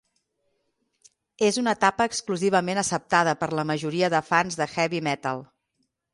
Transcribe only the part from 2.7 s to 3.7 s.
acceptada per la